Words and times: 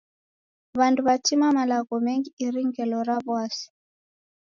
W'andu 0.77 1.01
w'atima 1.07 1.47
malagho 1.57 1.95
mengi 2.05 2.29
iri 2.45 2.61
ngelo 2.69 2.99
ra 3.07 3.15
w'asi. 3.29 3.67